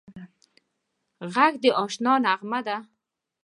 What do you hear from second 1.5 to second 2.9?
د اشنا نغمه ده